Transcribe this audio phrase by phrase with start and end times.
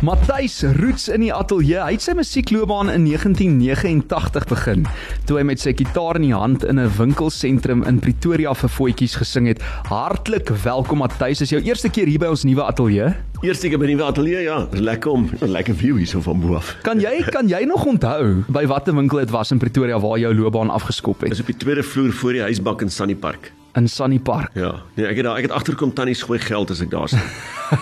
[0.00, 0.30] Groot FM 90.5.
[0.30, 1.80] Matthys Roots in die ateljee.
[1.80, 4.86] Hy het sy musiekloopbaan in 1989 begin
[5.28, 9.16] toe hy met sy gitaar in die hand in 'n winkelsentrum in Pretoria vir voetjies
[9.20, 9.62] gesing het.
[9.88, 11.40] Hartlik welkom Matthys.
[11.40, 13.14] Is jou eerste keer hier by ons nuwe ateljee?
[13.40, 14.56] Eerste keer by die ateljee, ja.
[14.76, 16.76] Lekker om 'n lekker view hier so van bo af.
[16.82, 20.34] Kan jy kan jy nog onthou by watter winkel dit was in Pretoria waar jou
[20.34, 21.30] loopbaan afgeskop het?
[21.30, 23.52] Dis op die tweede vloer voor die huisbak in Sunny Park.
[23.74, 24.50] In Sunny Park.
[24.54, 24.74] Ja.
[24.94, 27.30] Nee, ek het daar ek het agterkom tannie gooi geld as ek daar staan.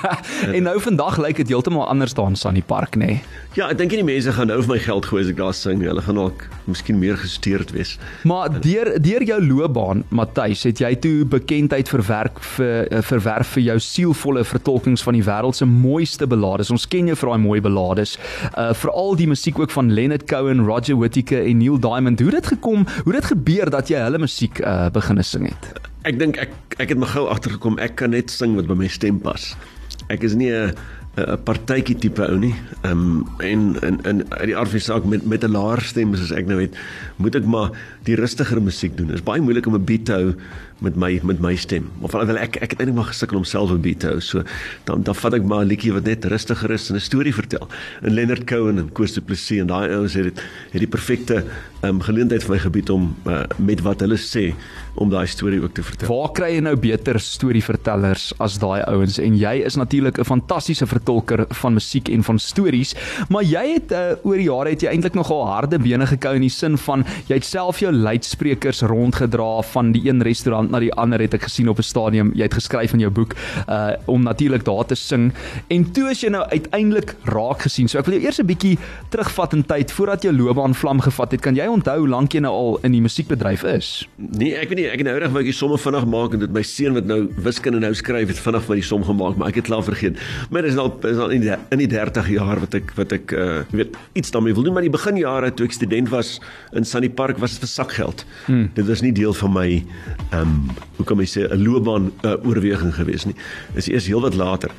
[0.54, 3.06] en nou vandag lyk dit heeltemal anders daar in Sunny Park, nê?
[3.06, 3.22] Nee.
[3.58, 5.80] Ja, ek dink nie mense gaan nou vir my geld gooi as ek daar sing.
[5.82, 7.96] Hulle gaan dalk miskien meer gesteurd wees.
[8.22, 13.64] Maar deur deur jou loopbaan, Matthys, het jy toe bekendheid verwerk vir eh, verwerf vir
[13.64, 16.70] jou sielvolle vertolkings van die wêreld se mooiste ballades.
[16.70, 18.12] Ons ken jou vir daai mooi ballades.
[18.52, 22.22] Uh veral die musiek ook van Leonard Cohen, Roger Whittaker en Neil Diamond.
[22.22, 22.86] Hoe het dit gekom?
[23.00, 25.72] Hoe het dit gebeur dat jy hulle musiek uh begine sing het?
[26.06, 28.92] Ek dink ek ek het my gou agtergekom ek kan net sing wat by my
[29.00, 29.50] stem pas.
[30.14, 30.78] Ek is nie 'n
[31.18, 32.54] 'n partytjie tipe ou nie.
[32.82, 36.14] Ehm um, en in in uit die aard van saak met met 'n laer stem
[36.14, 36.76] soos ek nou het,
[37.16, 37.70] moet ek maar
[38.04, 39.06] die rustiger musiek doen.
[39.06, 40.34] Dit is baie moeilik om 'n beat te hou
[40.78, 41.90] met my met my stem.
[42.00, 44.20] Maar van wel ek ek het eintlik maar gesukkel om self 'n beat te hou.
[44.20, 44.42] So
[44.84, 47.68] dan dan vat ek maar 'n liedjie wat net rustiger is en 'n storie vertel.
[48.02, 50.40] En Leonard Cohen en Koos du Plessis en daai ouens het dit
[50.70, 51.44] het die perfekte
[51.82, 54.54] um, geleentheid vir my gebied om uh, met wat hulle sê
[54.98, 56.10] om daai storie ook te vertel.
[56.10, 59.18] Waar kry jy nou beter storievertellers as daai ouens?
[59.22, 62.94] En jy is natuurlik 'n fantastiese vertolker van musiek en van stories,
[63.28, 66.42] maar jy het uh, oor die jare het jy eintlik nogal harde bene gekou in
[66.42, 70.92] die sin van jy het self jou luidsprekers rondgedra van die een restaurant na die
[70.94, 72.32] ander het ek gesien op 'n stadium.
[72.34, 73.34] Jy het geskryf in jou boek
[73.68, 75.32] uh om natuurlik daar te sing.
[75.68, 77.88] En toe as jy nou uiteindelik raak gesien.
[77.88, 78.78] So ek wil jou eers 'n bietjie
[79.10, 81.40] terugvat in tyd voordat jou loopbaan vlam gevat het.
[81.40, 84.08] Kan jy onthou hoe lank jy nou al in die musiekbedryf is?
[84.16, 86.42] Nee, ek weet nie, ek het nou reg wou ek die somme vinnig maak en
[86.44, 89.48] dit my seun wat nou wiskunde nou skryf het vinnig van die som gemaak, maar
[89.48, 90.18] ek het klaar vergeet.
[90.50, 93.32] Maar dis al is al in die in die 30 jaar wat ek wat ek
[93.32, 96.38] uh weet iets daarmee wil doen, maar die beginjare toe ek student was
[96.72, 98.24] in Sunny Park was dit vir sakgeld.
[98.46, 98.68] Hmm.
[98.74, 99.68] Dit was nie deel van my
[100.30, 100.57] ehm um,
[100.96, 103.34] hoe kan mens sê 'n loopbaan uh, oorweging gewees nie.
[103.74, 104.70] Dis eers heelwat later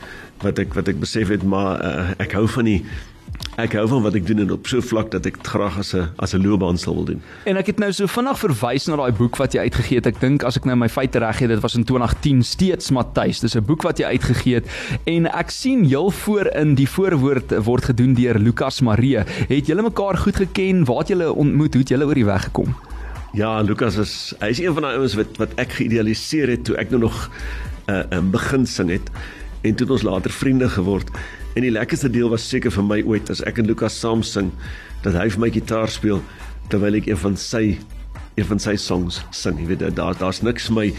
[0.42, 2.84] wat ek wat ek besef het maar uh, ek hou van die
[3.60, 5.94] ek hou van wat ek doen en op so vlak dat ek dit graag as
[5.94, 7.22] 'n as 'n loopbaan sal wil doen.
[7.46, 10.08] En ek het nou so vinnig verwys na daai boek wat jy uitgegee het.
[10.08, 13.40] Ek dink as ek nou my feite reg het, dit was in 2010 steeds Matthys.
[13.40, 14.68] Dis 'n boek wat jy uitgegee het
[15.06, 19.18] en ek sien heel voor in die voorwoord word gedoen deur Lukas Marie.
[19.48, 20.86] Het julle mekaar goed geken?
[20.86, 21.74] Waar het julle ontmoet?
[21.74, 22.76] Hoe het julle oor die weg gekom?
[23.38, 26.78] Ja, Lukas is hy is een van daai ouens wat wat ek geïdealiseer het toe
[26.82, 27.18] ek nou nog
[27.86, 29.06] uh, 'n uh, begin sing het
[29.62, 31.10] en toe het ons later vriende geword.
[31.54, 34.50] En die lekkerste deel was seker vir my ooit as ek en Lukas saam sing
[35.04, 36.24] dat hy vir my gitaar speel
[36.70, 37.78] terwyl ek een van sy
[38.36, 39.60] een van sy songs sing.
[39.60, 40.94] Jy weet daar daar's niks my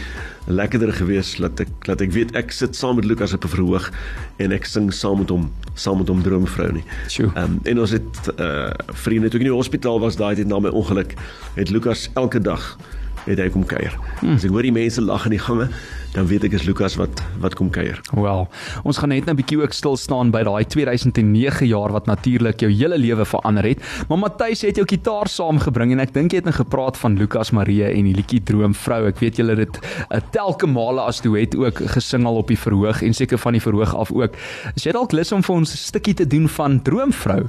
[0.47, 3.91] lekkerder gewees dat ek dat ek weet ek sit saam met Lukas op 'n verhoog
[4.37, 6.83] en ek sing saam met hom saam met hom droomvrou nie.
[7.17, 10.47] Ehm um, en ons het uh vriende toe ek in die hospitaal was daai tyd
[10.47, 11.15] na my ongeluk
[11.55, 12.77] het Lukas elke dag
[13.25, 13.93] het hy kom kuier.
[14.19, 14.35] Hmm.
[14.35, 15.67] As ek hoor die mense lag in die gange,
[16.11, 17.99] dan weet ek is Lukas wat wat kom kuier.
[18.11, 18.47] Wel,
[18.87, 22.59] ons gaan net nou 'n bietjie ook stil staan by daai 2009 jaar wat natuurlik
[22.59, 23.79] jou hele lewe verander het.
[24.09, 27.17] Maar Matthys het jou gitaar saamgebring en ek dink jy het net nou gepraat van
[27.17, 29.07] Lukas Marie en die liedjie Droomvrou.
[29.07, 32.47] Ek weet julle het dit 'n uh, telke male as duet ook gesing al op
[32.47, 34.35] die verhoog en seker van die verhoog af ook.
[34.75, 37.47] Is jy dalk lus om vir ons 'n stukkie te doen van Droomvrou?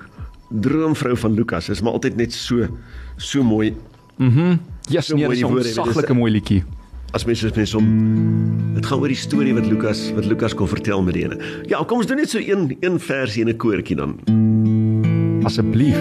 [0.51, 2.69] Droomvrou van Lukas is maar altyd net so
[3.17, 3.75] so mooi.
[4.19, 4.41] Mhm.
[4.41, 6.63] Mm yes, so nee, 'n saglike mooi liedjie.
[7.13, 7.87] As mens is mens om
[8.75, 11.37] dit gaan oor die storie wat Lukas wat Lukas kon vertel met die ene.
[11.69, 14.17] Ja, kom ons doen net so een een versie en 'n koortjie dan.
[15.45, 15.99] Asseblief.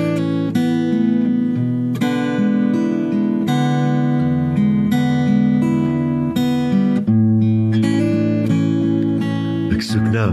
[9.76, 10.32] Ek soek nou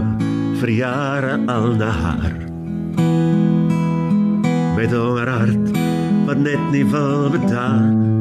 [0.61, 2.37] vir jare al na haar.
[4.75, 5.77] Met 'n hart
[6.25, 8.18] wat net nie wil bedaan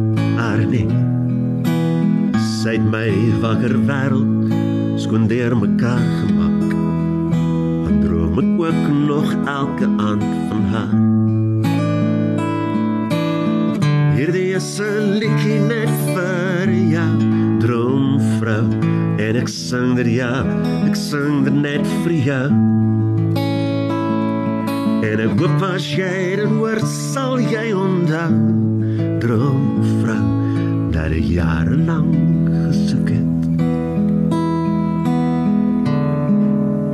[0.49, 0.87] haar nie.
[2.41, 3.09] Sy het my
[3.43, 4.55] wakker wêreld
[4.99, 6.73] skoon deur mekaar gemaak.
[7.89, 10.97] En droom ek ook nog elke aand van haar.
[14.17, 17.13] Hierdie is 'n liedjie net vir jou,
[17.61, 18.67] droomvrou.
[19.19, 20.45] En ek sing dit ja,
[20.89, 22.49] ek sing dit net vir jou.
[25.09, 28.33] En ek hoop as jy dit hoor, sal jy onthou
[29.21, 29.68] droomvrou
[30.99, 33.59] dat ek jare lank gesoek het.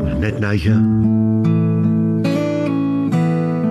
[0.02, 0.82] Maar net na jou.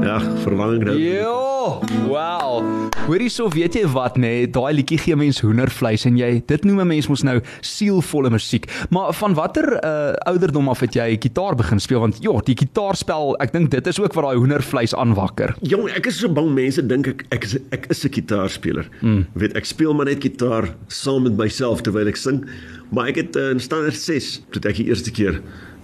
[0.02, 0.98] Ja, verlang nou.
[0.98, 1.80] Ja, Oh,
[2.10, 2.90] wow.
[3.06, 6.66] Hoorie so, weet jy wat nê, nee, daai liedjie gee mens hoendervleis en jy dit
[6.68, 8.68] noem 'n mens mos nou sielvolle musiek.
[8.92, 13.38] Maar van watter uh, ouderdom af het jy gitaar begin speel want ja, die gitaarspel,
[13.40, 15.56] ek dink dit is ook wat daai hoendervleis aanwakker.
[15.62, 18.90] Jong, ek is so bang mense dink ek ek is ek is 'n gitaarspeler.
[19.00, 19.26] Mm.
[19.34, 22.44] Weet ek speel maar net gitaar saam met myself terwyl ek sing,
[22.92, 25.40] maar ek het uh, in standaard 6 toe ek die eerste keer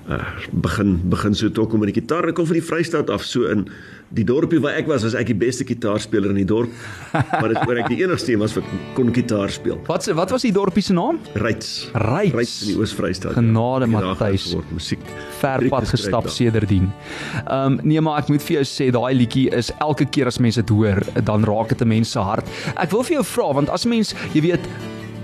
[0.10, 0.20] uh,
[0.52, 3.46] begin begin so toe kom met die gitaar en kom van die Vrystaat af so
[3.52, 3.68] in
[4.10, 6.70] die dorpie waar ek was was ek die beste gitaarspeler in die dorp
[7.14, 8.66] maar dit oor ek die enigste een was wat
[8.98, 11.20] kon gitaar speel Wat se wat was die dorpie se naam?
[11.36, 12.34] Ryds Ryds.
[12.34, 14.48] Ryds in die Oos-Vrystaat Genade, Ek het daar Matthys.
[14.74, 15.00] musiek
[15.40, 16.90] ver pad gestap sedertdien.
[17.46, 20.40] Ehm um, nee maar ek moet vir jou sê daai liedjie is elke keer as
[20.40, 22.46] mense dit hoor, dan raak dit 'n mens se hart.
[22.76, 24.66] Ek wil vir jou vra want as mens, jy weet,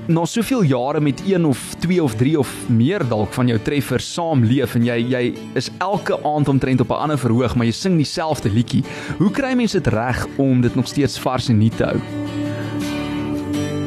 [0.08, 4.06] na soveel jare met een of twee of drie of meer dalk van jou treffers
[4.14, 5.24] saamleef en jy jy
[5.58, 8.84] is elke aand omtrent op 'n ander verhoog, maar jy sing dieselfde liedjie.
[9.18, 11.98] Hoe kry mense dit reg om dit nog steeds vars en nuut te hou?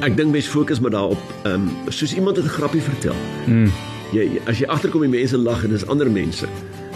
[0.02, 3.16] Ek dink mens fokus maar daarop, ehm um, soos iemand het 'n grappie vertel.
[3.46, 3.70] Mm.
[4.12, 6.46] Jy as jy agterkom die mense lag en dis ander mense,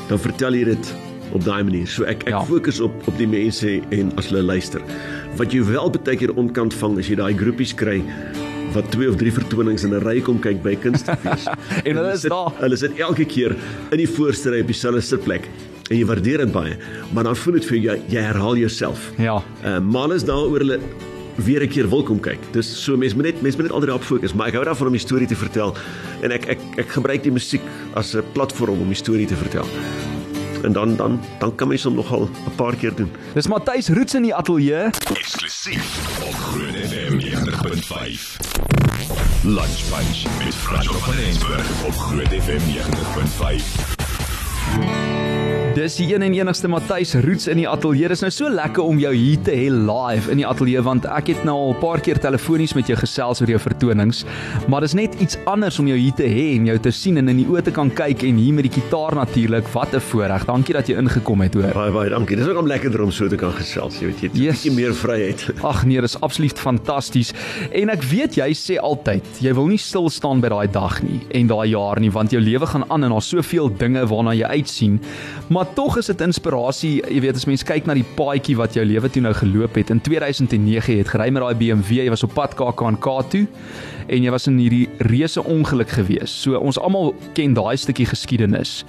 [0.08, 0.94] dan vertel jy dit
[1.32, 1.86] op daai manier.
[1.86, 2.44] So ek ek Ja.
[2.44, 4.80] fokus op op die mense en as hulle luister.
[5.36, 8.02] Wat jy wel baie keer onkant vang as jy daai groepies kry
[8.74, 11.46] wat twee of drie vertonings in 'n ry kom kyk by kunstefees.
[11.88, 12.52] En hulle is sit, daar.
[12.60, 13.56] Hulle sit elke keer
[13.90, 15.48] in die voorste ry op dieselfde sitplek
[15.90, 16.76] en jy waardeer dit baie,
[17.12, 19.10] maar dan voel dit vir jou jy, jy herhaal jouself.
[19.18, 19.42] Ja.
[19.64, 20.78] Uh, maar alles daaroor hulle
[21.36, 22.38] weer 'n keer wil kom kyk.
[22.52, 24.86] Dis so mense moet net mense moet net altyd daarop fokus, maar ek hou daarvan
[24.86, 25.74] om die storie te vertel
[26.22, 27.62] en ek ek ek gebruik die musiek
[27.94, 29.66] as 'n platform om die storie te vertel.
[30.62, 33.10] En dan dan dan kan mens hom nogal 'n paar keer doen.
[33.34, 34.90] Dis Matthys Roots in die ateljee.
[35.14, 38.36] Eksklusief op Groot FM 90.5.
[39.44, 45.31] Lunch Punch met Frans van Rensburg op Groot FM 90.5.
[45.72, 48.10] Dis die een en enigste Matthys Roots in die ateljee.
[48.12, 51.30] Dis nou so lekker om jou hier te hê live in die ateljee want ek
[51.32, 54.24] het nou al 'n paar keer telefonies met jou gesels oor jou vertonings,
[54.68, 57.28] maar dis net iets anders om jou hier te hê en jou te sien en
[57.28, 59.66] in die oë te kan kyk en hier met die gitaar natuurlik.
[59.72, 60.44] Wat 'n voorreg.
[60.44, 61.72] Dankie dat jy ingekom het, hoor.
[61.72, 62.36] Baie baie dankie.
[62.36, 64.28] Dis ook om lekkerder om so te kan gesels, jy weet jy.
[64.28, 64.62] het 'n Yes.
[64.62, 65.52] Bietjie meer vryheid.
[65.62, 67.32] Ag nee, dis absoluut fantasties.
[67.72, 71.20] En ek weet jy sê altyd, jy wil nie stil staan by daai dag nie
[71.30, 74.44] en daai jaar nie, want jou lewe gaan aan en daar's soveel dinge waarna jy
[74.44, 75.00] uitsien.
[75.48, 78.84] Maar tog is dit inspirasie, jy weet as mens kyk na die paadjie wat jou
[78.86, 79.90] lewe toe nou geloop het.
[79.94, 82.78] In 2009 het gery met daai BMW, jy was op pad KAK
[83.30, 83.46] toe
[84.08, 86.32] en jy was in hierdie reuse ongeluk gewees.
[86.44, 88.82] So ons almal ken daai stukkie geskiedenis.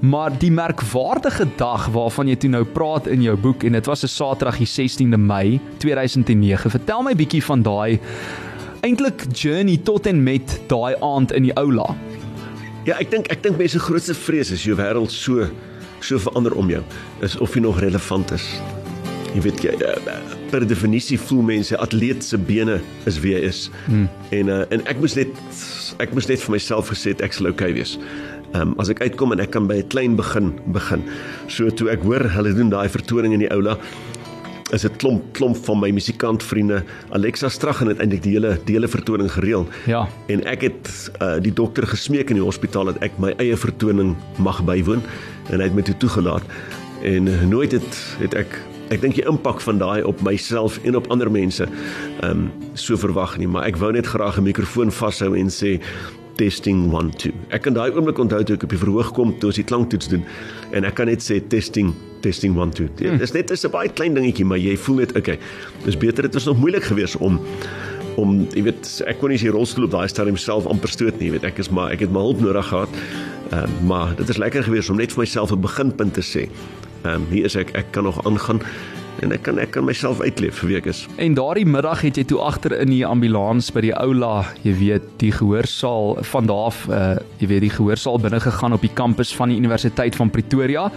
[0.00, 4.04] Maar die merkwaardige dag waarvan jy toe nou praat in jou boek en dit was
[4.04, 6.70] 'n Saterdag die 16de Mei 2009.
[6.70, 7.98] Vertel my bietjie van daai
[8.80, 11.96] eintlik journey tot en met daai aand in die aula.
[12.84, 15.50] Ja, ek dink ek dink mense se grootste vrees is jou wêreld so
[16.04, 16.82] so verander om jou
[17.26, 18.46] is of jy nog relevant is.
[19.34, 20.16] Jy weet jy eh,
[20.50, 23.68] per definisie voel mense atleet se bene is wie hy is.
[23.86, 24.08] Hmm.
[24.34, 25.30] En uh, en ek moes net
[26.02, 27.96] ek moes net vir myself gesê ek sal okay wees.
[28.50, 31.04] Ehm um, as ek uitkom en ek kan by 'n klein begin begin.
[31.48, 33.78] So toe ek hoor hulle doen daai vertoning in die aula
[34.72, 36.82] is dit klomp klomp van my musikantvriende
[37.16, 39.66] Alexa Straggen het eintlik die hele die hele vertoning gereël.
[39.90, 40.06] Ja.
[40.32, 40.90] En ek het
[41.20, 45.02] uh, die dokter gesmeek in die hospitaal dat ek my eie vertoning mag bywoon
[45.50, 46.44] en hy het my toe toegelaat.
[47.06, 51.06] En nooit het het ek ek dink die impak van daai op myself en op
[51.14, 55.34] ander mense ehm um, so verwag nie, maar ek wou net graag 'n mikrofoon vashou
[55.38, 55.78] en sê
[56.36, 57.32] testing 1 2.
[57.50, 60.08] Ek kan daai oomblik onthou toe ek op die verhoog kom toe ons die klanktoets
[60.08, 60.24] doen
[60.72, 62.88] en ek kan net sê testing testing 1 2.
[62.96, 63.20] Dit Hmm.
[63.22, 65.38] is net is 'n baie klein dingetjie, maar jy voel net okay.
[65.84, 67.40] Dis beter dit was nog moeilik geweest om
[68.16, 71.26] om jy weet ek kon nie die rolstoel op daai stadium self amper stoot nie,
[71.26, 72.88] jy weet ek is maar ek het my hulp nodig gehad.
[73.52, 76.48] Ehm um, maar dit is lekker geweest om net vir myself 'n beginpunt te sê.
[77.04, 78.60] Ehm um, hier is ek ek kan nog aangaan
[79.22, 81.06] en ek kan ek kan myself uitleef vir wie ek is.
[81.18, 85.02] En daardie middag het jy toe agter in die ambulans by die aula, jy weet,
[85.18, 89.32] die gehoorsaal van daar af, uh, jy weet, die gehoorsaal binne gegaan op die kampus
[89.36, 90.90] van die Universiteit van Pretoria.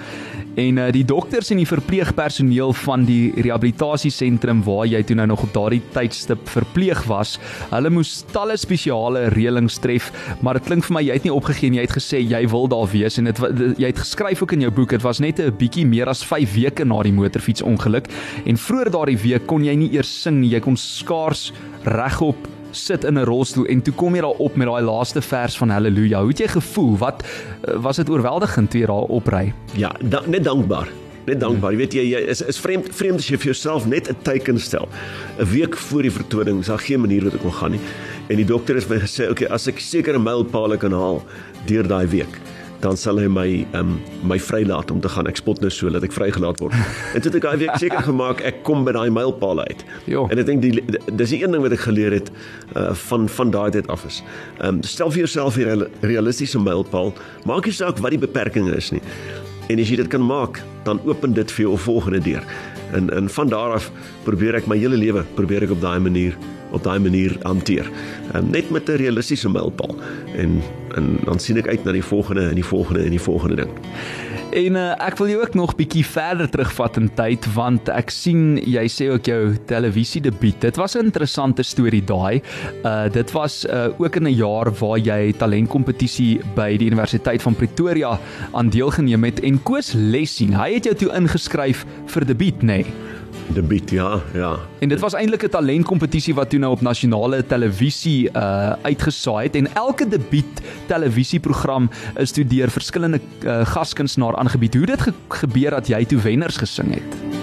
[0.55, 5.43] En uh, die dokters en die verpleegpersoneel van die rehabilitasiesentrum waar jy toe nou nog
[5.43, 7.37] op daardie tydstip verpleeg was,
[7.71, 10.11] hulle moes talle spesiale reëlings tref,
[10.41, 12.67] maar dit klink vir my jy het nie opgegee nie, jy het gesê jy wil
[12.71, 13.41] daar wees en dit-
[13.77, 16.53] jy het geskryf ook in jou boek, dit was net 'n bietjie meer as 5
[16.55, 18.07] weke na die motorfietsongeluk
[18.45, 21.51] en vroeër daardie week kon jy nie eers sing nie, jy kon skaars
[21.83, 25.57] regop sit in 'n rolstoel en toe kom jy daar op met daai laaste vers
[25.57, 26.19] van Halleluja.
[26.19, 26.97] Hoe het jy gevoel?
[26.97, 29.53] Wat eh, was dit oorweldigend toe jy daar opry?
[29.75, 30.89] Ja, da, net dankbaar.
[31.25, 31.71] Net dankbaar.
[31.71, 34.59] Jy weet jy, jy is is vreemd vreemd as jy vir jouself net 'n teiken
[34.59, 34.89] stel.
[35.39, 37.79] 'n Week voor die vertoning, is daar geen manier wat ek kon gaan nie.
[38.29, 41.23] En die dokter het my gesê, "Oké, okay, as ek sekere mylpale kan haal
[41.65, 42.39] deur daai week,
[42.83, 43.47] dan sal hy my
[43.79, 43.95] um
[44.27, 45.27] my vrylaat om te gaan.
[45.31, 46.75] Ek spot nou so dat ek vrygelaat word.
[47.15, 49.85] En toe het ek daai week seker gemaak ek kom by daai mylpaal uit.
[50.11, 50.25] Jo.
[50.31, 52.31] En ek dink die dis die een ding wat ek geleer het
[52.79, 54.19] uh van van daai tyd af is.
[54.63, 57.13] Um stel vir jouself 'n real, realistiese mylpaal.
[57.47, 59.03] Maak nie saak wat die beperkings is nie.
[59.71, 62.43] En as jy dit kan maak, dan open dit vir jou volgende deur.
[62.93, 63.91] En en van daar af
[64.23, 66.37] probeer ek my hele lewe probeer ek op daai manier
[66.73, 67.89] op daai manier hanteer.
[68.35, 69.95] Um, net met 'n realistiese mylpaal.
[70.35, 70.61] En
[70.95, 73.69] en dan sien ek uit na die volgende en die volgende en die volgende ding.
[74.53, 78.59] En uh, ek wil jou ook nog bietjie verder terugvat in tyd want ek sien
[78.61, 80.59] jy sê ook jou televisie debuut.
[80.61, 82.41] Dit was 'n interessante storie daai.
[82.85, 87.55] Uh dit was uh ook in 'n jaar waar jy talentkompetisie by die Universiteit van
[87.55, 88.19] Pretoria
[88.51, 92.85] aan deelgeneem het en Koos Lessing, hy het jou toe ingeskryf vir debuut, nê?
[92.85, 93.12] Nee.
[93.47, 94.55] Debuut, ja, ja.
[94.79, 99.55] En dit was eintlik 'n talentkompetisie wat toe nou op nasionale televisie uh uitgesaai het
[99.55, 104.73] en elke debuut televisieprogram is toe deur verskillende uh, gaskunstenaar aangebied.
[104.73, 107.41] Hoe dit ge gebeur dat jy toe wenners gesing het?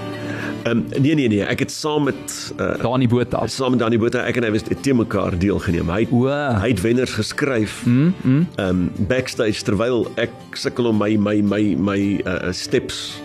[0.63, 3.99] Ehm um, nee nee nee, ek het saam met uh Dani Botha, saam met Dani
[3.99, 5.89] Botha, ek en hy was te mekaar deelgeneem.
[5.89, 6.27] Hy het, o,
[6.61, 7.85] hy het wenners geskryf.
[7.87, 8.47] mm, mm.
[8.57, 13.21] Ehm um, backstage terwyl ek sukkel om my my my my uh steps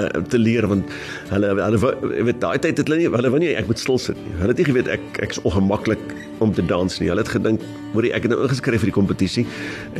[0.00, 0.88] uh, te leer want
[1.30, 1.92] hulle hulle
[2.28, 4.34] weet daai tyd het hulle nie hulle wou nie ek moet stil sit nie.
[4.40, 6.02] Hulle het nie geweet ek ek's ongemaklik
[6.44, 7.10] om te dans nie.
[7.12, 7.64] Hulle het gedink
[7.94, 9.46] hoorie ek het nou ingeskryf vir die kompetisie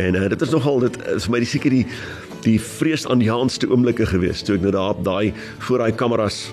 [0.00, 1.84] en uh, dit is nogal dit is vir my die seker die
[2.46, 5.32] die vreesaanjaendste oomblikke gewees toe ek nou daar op daai
[5.66, 6.46] voor daai kameras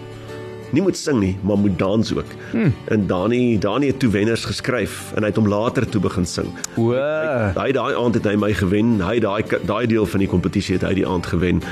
[0.75, 2.31] nie moet sing nie, maar moet dans ook.
[2.51, 2.73] Hmm.
[2.91, 6.49] En Dani Dani het toe wenners geskryf en hy het hom later toe begin sing.
[6.75, 6.91] O,
[7.55, 8.97] Hy daai aand het hy my gewen.
[9.03, 11.63] Hy daai daai deel van die kompetisie het hy die aand gewen.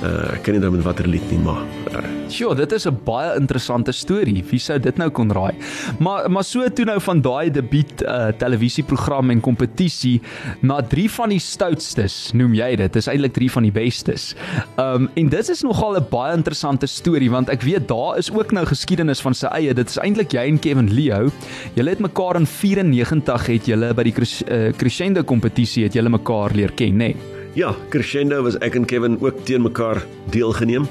[0.00, 1.60] Uh ek ken nie nou met watter lied nie, maar
[1.92, 2.00] uh,
[2.32, 4.44] sjoe, dit is 'n baie interessante storie.
[4.50, 5.52] Wie sou dit nou kon raai?
[5.98, 10.20] Maar maar so toe nou van daai debuut uh televisieprogram en kompetisie
[10.62, 12.92] na drie van die stoutstes, noem jy dit.
[12.92, 14.34] Dis eintlik drie van die bestes.
[14.78, 18.52] Um en dit is nogal 'n baie interessante storie want ek weet daar is ook
[18.52, 19.74] nou geskiedenis van sy eie.
[19.74, 21.30] Dit is eintlik jy en Kevin Leo.
[21.74, 26.54] Julle het mekaar in 94 het julle by die uh, Crescendo kompetisie het julle mekaar
[26.54, 27.14] leer ken, nê?
[27.14, 27.39] Nee?
[27.54, 30.86] Ja, Crescendo was ek en Kevin ook teen mekaar deelgeneem.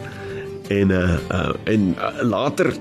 [0.69, 2.73] En uh uh en uh, later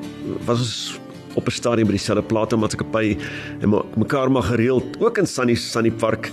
[0.45, 1.01] was ons
[1.39, 3.17] op 'n stadium by dieselfde platemaatskappy
[3.61, 6.31] en me- mekaar maar gereeld ook in Sunny Sunny Park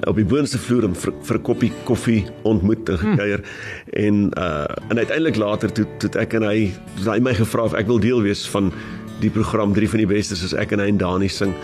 [0.00, 4.04] op die boonste vloer om vir, vir 'n koppie koffie ontmoet en gekuier hmm.
[4.04, 6.72] en uh en uiteindelik later toe toe ek en hy
[7.02, 8.72] toe hy my gevra of ek wil deel wees van
[9.20, 11.54] die program drie van die bestes soos ek en hy en Dani sing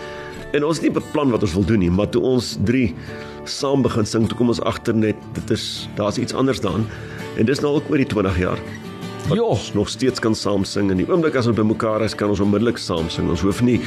[0.53, 2.95] en ons het nie beplan wat ons wil doen nie maar toe ons drie
[3.49, 6.85] saam begin sing toe kom ons agter net dit is daar's iets anders daan
[7.37, 8.59] en dis nou al oor die 20 jaar.
[9.33, 12.43] Ons nog steeds kan saam sing en die oomblik as ons bymekaar is kan ons
[12.43, 13.29] onmiddellik saam sing.
[13.31, 13.79] Ons hoef nie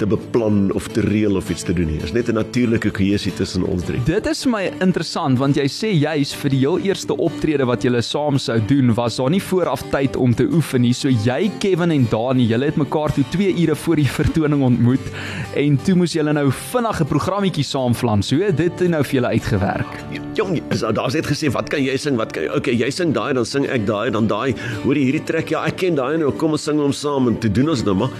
[0.00, 1.98] te beplan of te reël of iets te doen nie.
[2.02, 4.00] Is net 'n natuurlike kohesie tussen ons drie.
[4.04, 7.82] Dit is vir my interessant want jy sê juis vir die heel eerste optrede wat
[7.84, 10.92] julle saam sou doen was daar nie vooraf tyd om te oefen nie.
[10.92, 15.06] So jy Kevin en Dani, julle het mekaar toe 2 ure voor die vertoning ontmoet
[15.54, 18.22] en toe moes julle nou vinnig 'n programmetjie saam flan.
[18.22, 19.92] So dit het nou vir julle uitgewerk.
[20.34, 20.62] Jong,
[20.94, 22.16] daar's net gesê wat kan jy sing?
[22.16, 22.48] Wat kan jy?
[22.56, 24.54] Okay, jy sing daai, dan sing ek daai, dan daai.
[24.84, 25.50] Hoor jy hierdie trek?
[25.50, 26.30] Ja, ek ken daai nou.
[26.32, 28.10] Kom ons sing hom saam en toe doen ons dit maar.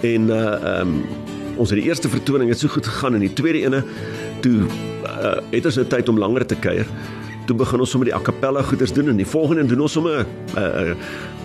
[0.00, 1.04] En uh ehm um,
[1.60, 3.82] ons het die eerste vertoning het so goed gegaan en die tweede ene
[4.40, 4.62] toe
[5.04, 6.86] uh, het ons nou tyd om langer te kuier.
[7.44, 10.24] Toe begin ons sommer die a cappella goeders doen en die volgende doen ons sommer
[10.24, 10.96] 'n uh, uh,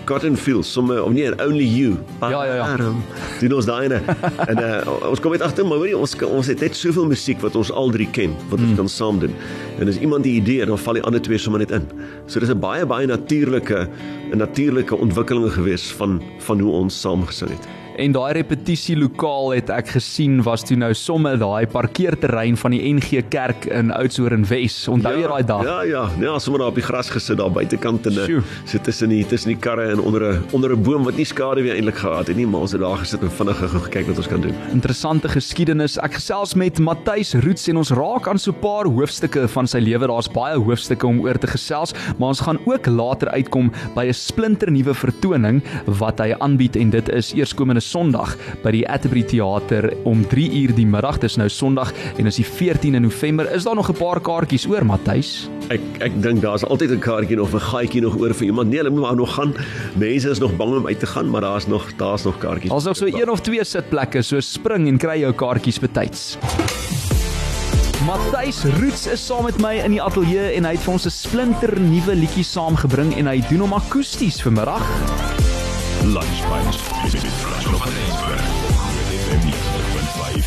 [0.06, 1.96] Cotton Fields, sommer of nee, Only You.
[2.20, 2.62] Ja, ja, ja.
[2.62, 3.02] Baarom.
[3.40, 4.00] Doen ons daai ene.
[4.50, 7.56] En uh, ons kom net agter maar hoorie ons ons het net soveel musiek wat
[7.58, 8.76] ons al drie ken wat ons mm.
[8.76, 9.34] kan saam doen.
[9.80, 11.88] En as iemand die idee dan val die ander twee sommer net in.
[12.26, 13.88] So dis 'n baie baie natuurlike
[14.32, 17.66] 'n natuurlike ontwikkeling gewees van van hoe ons saam gesing het.
[17.96, 22.80] En daai repetisie lokaal het ek gesien was toe nou somme daai parkeerterrein van die
[22.90, 24.74] NG Kerk in Oudtshoorn Wes.
[24.92, 25.62] Onthou jy daai dag?
[25.64, 28.42] Ja, ja, ja, sommer daar op die gras gesit daar buitekant en Sjoe.
[28.68, 31.62] sit tussen die tussen die karre en onder 'n onder 'n boom wat nie skade
[31.62, 34.28] weer eintlik gehad het nie, maar ons het daar gesit en vinnig gekyk wat ons
[34.28, 34.54] kan doen.
[34.72, 35.96] Interessante geskiedenis.
[35.96, 39.78] Ek gesels met Matthys Roots en ons raak aan so 'n paar hoofstukke van sy
[39.78, 40.06] lewe.
[40.06, 44.12] Daar's baie hoofstukke om oor te gesels, maar ons gaan ook later uitkom by 'n
[44.12, 50.24] splinternuwe vertoning wat hy aanbied en dit is eerskomende Sondag by die Atterbury Theater om
[50.26, 51.20] 3 uur die middag.
[51.22, 53.50] Dis nou Sondag en is die 14de November.
[53.54, 55.48] Is daar nog 'n paar kaartjies oor, Matthys?
[55.68, 58.68] Ek ek dink daar's altyd 'n kaartjie of 'n gaatjie nog oor vir iemand.
[58.68, 59.54] Nee, hulle moet maar nog gaan.
[59.94, 62.70] Mense is nog bang om uit te gaan, maar daar's nog daar's nog kaartjies.
[62.70, 66.36] Daar's nog so een of twee sitplekke, so spring en kry jou kaartjies betyds.
[68.06, 71.10] Matthys Roots is saam met my in die ateljee en hy het vir ons 'n
[71.10, 75.35] splinter nuwe liedjie saamgebring en hy doen hom akoesties vanmiddag.
[76.06, 78.42] Lunch Punch met Frans van Rensburg.
[78.96, 79.42] Met FM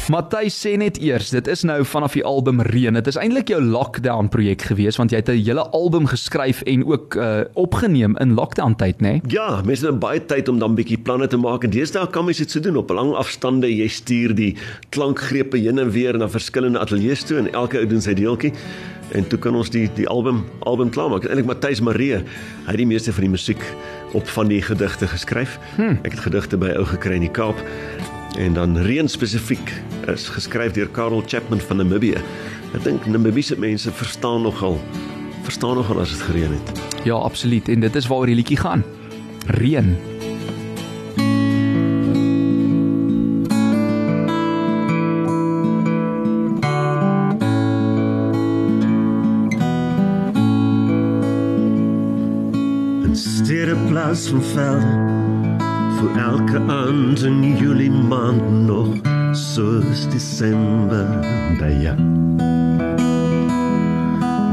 [0.03, 0.05] 90.5.
[0.07, 2.95] Matthys sê net eers, dit is nou vanaf die album Reën.
[2.95, 6.85] Dit is eintlik jou lockdown projek gewees want jy het 'n hele album geskryf en
[6.85, 9.07] ook uh, opgeneem in lockdown tyd, né?
[9.11, 9.21] Nee?
[9.27, 12.37] Ja, mense het baie tyd om dan bietjie planne te maak en deesdae kan mens
[12.37, 13.75] dit so doen op lang afstande.
[13.75, 14.55] Jy stuur die
[14.89, 18.53] klankgrepe heen en weer na verskillende ateljee's toe en elke ou doen sy deeltjie.
[19.11, 21.25] En toe kan ons die die album album klaarmaak.
[21.25, 23.63] Eintlik Matthys Maree, hy het die meeste van die musiek
[24.17, 25.57] op van die gedigte geskryf.
[25.75, 25.97] Hmm.
[26.03, 27.57] Ek het gedigte by ou gekry in die Kaap
[28.37, 29.71] en dan reën spesifiek
[30.11, 32.21] is geskryf deur Karel Chapman van Namibië.
[32.77, 34.77] Ek dink Namibiese mense verstaan nogal
[35.47, 36.85] verstaan nogal as dit gereën het.
[37.07, 38.85] Ja, absoluut en dit is waaroor die liedjie gaan.
[39.57, 40.08] Reën.
[53.89, 54.89] Plaas van velde
[55.97, 58.91] vir elke aand in Julie maand nog
[59.33, 61.07] soos Desember
[61.57, 61.95] by jou.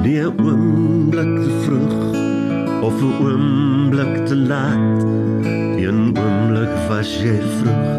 [0.03, 1.99] Nie 'n oomblik te vroeg
[2.89, 5.05] of 'n oomblik te laat.
[5.85, 7.93] Een oomblik was jy vroeg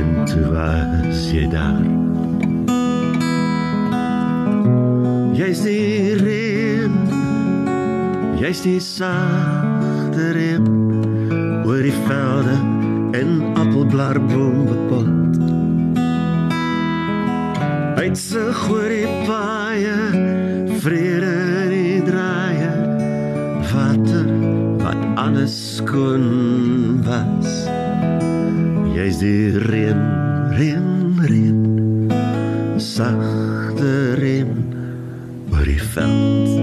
[0.00, 1.86] en toe was jy daar.
[5.38, 5.76] Jy sê
[6.24, 6.94] reën,
[8.42, 9.67] jy sê sagte
[10.34, 10.64] reën
[11.66, 12.56] oor die velde
[13.18, 15.38] en appelblaarboombepot.
[17.98, 19.96] Uitsig oor die paaie,
[20.82, 21.32] vrede
[21.62, 22.72] in die draaie,
[23.70, 24.28] water
[24.82, 27.50] wat alles skoon was.
[28.94, 30.02] Jy's die reën,
[30.58, 30.88] reën,
[31.30, 31.60] reën,
[32.76, 34.54] sagte reën
[35.52, 36.57] oor die veld.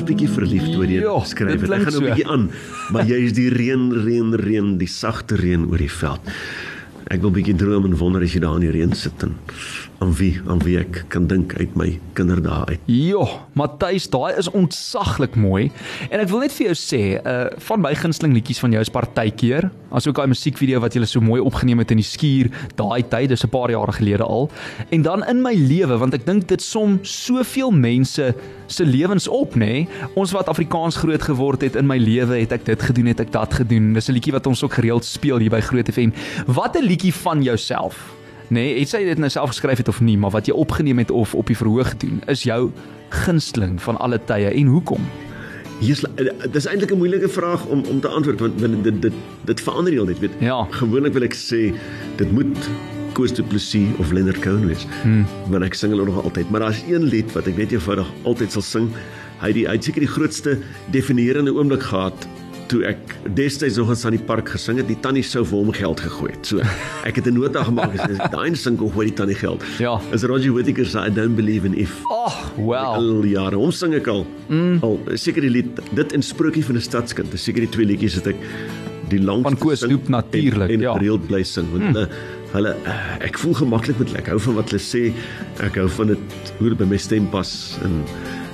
[0.00, 1.60] Is bietjie verlief toe jy skryf.
[1.60, 2.08] dit Ek gaan nou so.
[2.08, 2.48] bietjie aan,
[2.94, 6.32] maar jy is die reën, reën, reën, die sagte reën oor die veld.
[7.10, 9.36] Ek wil bietjie droom en wonder as jy daar in die reën sit en
[10.00, 12.84] aan wie, aan wie ek kan dink uit my kinderdae uit.
[12.88, 13.26] Jo,
[13.58, 15.68] Matthys, daai is ontsaglik mooi.
[16.08, 18.90] En ek wil net vir jou sê, uh van my gunsteling liedjies van jou is
[18.92, 23.28] Partykeer, asook daai musiekvideo wat jy so mooi opgeneem het in die skuur daai tyd,
[23.32, 24.48] dis 'n paar jare gelede al.
[24.90, 28.34] En dan in my lewe, want ek dink dit som soveel mense
[28.66, 29.58] se lewens op, nê?
[29.84, 29.88] Nee?
[30.14, 33.32] Ons wat Afrikaans groot geword het in my lewe, het ek dit gedoen, het ek
[33.32, 33.92] dat gedoen.
[33.92, 36.10] Dis 'n liedjie wat ons ook gereeld speel hier by Groot FM.
[36.46, 38.19] Wat 'n liedjie van jouself.
[38.50, 41.10] Nee, het sy dit nou self geskryf het of nie, maar wat jy opgeneem het
[41.14, 42.72] of op die verhoog doen, is jou
[43.22, 45.04] gunsteling van alle tye en hoekom?
[45.80, 46.02] Hier's
[46.52, 49.12] dis eintlik 'n moeilike vraag om om te antwoord want, want dit dit
[49.44, 50.34] dit verander heeltyd, weet.
[50.40, 50.66] Ja.
[50.70, 51.72] Gewoonlik wil ek sê
[52.16, 52.58] dit moet
[53.12, 54.86] Koos Du Plessis of Leonard Cohen wees.
[55.02, 55.26] Hmm.
[55.48, 58.52] Want ek sing hulle nog altyd, maar daar's een lied wat ek net eenvoudig altyd
[58.52, 58.90] sal sing.
[59.40, 60.58] Hy die hy het seker die grootste
[60.90, 62.26] definierende oomblik gehad
[62.70, 66.02] toe ek destyds nog in Sunny Park gesing het, die tannie sou vir hom geld
[66.04, 66.46] gegooi het.
[66.46, 66.62] So
[67.08, 69.64] ek het 'n nota gemaak en sê daai sing kom gooi die tannie geld.
[69.78, 69.98] Ja.
[70.12, 71.98] Is Roger Whittaker se I don't believe in if.
[72.10, 72.94] Ag, oh, wel.
[72.94, 74.26] Al jare hom sing ek al.
[74.48, 74.78] Mm.
[74.82, 77.30] Al seker die lied dit en sprokie van 'n stadskind.
[77.30, 78.36] Dis seker die twee liedjies wat ek
[79.08, 80.92] die langste Van Koos Loop natuurlik, en, en ja.
[80.92, 81.94] gereeld bly sing want mm.
[81.94, 82.08] hulle
[82.50, 82.74] hulle
[83.20, 84.22] ek voel gemaklik met hulle.
[84.22, 85.12] Ek hou van wat hulle sê.
[85.62, 88.04] Ek hou van dit hoe dit by my stem pas en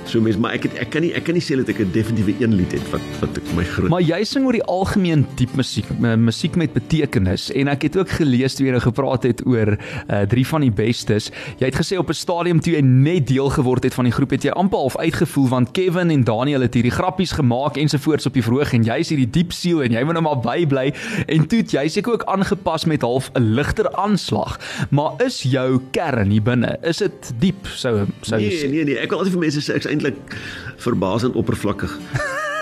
[0.07, 1.91] so mense maar ek het, ek kan nie ek kan nie sê dat ek 'n
[1.91, 5.25] definitiewe een lied het wat wat ek my groot Maar jy sing oor die algemeen
[5.39, 9.43] diep musiek, musiek met betekenis en ek het ook gelees toe jy nou gepraat het
[9.45, 11.31] oor uh, drie van die bestes.
[11.59, 14.31] Jy het gesê op 'n stadium toe jy net deel geword het van die groep
[14.31, 18.33] het jy amper half uitgevoel want Kevin en Daniel het hierdie grappies gemaak ensovoorts op
[18.33, 20.93] die verhoog en jy's hierdie diep siel en jy moet nou maar bybly
[21.27, 24.59] en toe jy seker ook aangepas met half 'n ligter aanslag.
[24.89, 28.97] Maar is jou kern hier binne, is dit diep sou sou jy Nee, nee, nee.
[28.97, 30.37] Ek wil altyd vir mense sê ek's eintlik
[30.85, 31.93] verbasend oppervlakkig.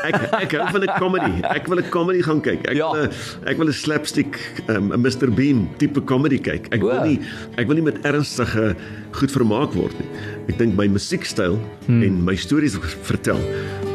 [0.06, 1.34] Ek ek hou van 'n comedy.
[1.50, 2.62] Ek wil 'n comedy gaan kyk.
[2.70, 2.92] Ek Ja.
[2.94, 3.12] wil 'n
[3.50, 4.38] ek wil 'n slapstick
[4.70, 6.70] um, 'n Mr Bean tipe comedy kyk.
[6.70, 7.20] Ek wil nie
[7.58, 8.76] ek wil nie met ernstige
[9.12, 10.10] goed vermaak word nie.
[10.50, 12.04] Ek dink my musiekstyl hmm.
[12.04, 13.42] en my stories vertel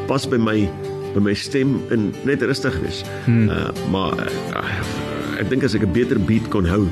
[0.07, 0.69] pas by my
[1.15, 3.05] by my stem en net rustig wees.
[3.27, 3.49] Hmm.
[3.49, 6.91] Uh, maar uh, ek dink as ek 'n beter beat kon hou